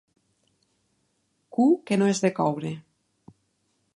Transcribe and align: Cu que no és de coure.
Cu 1.57 1.67
que 1.89 1.99
no 2.03 2.09
és 2.13 2.23
de 2.25 2.33
coure. 2.41 2.75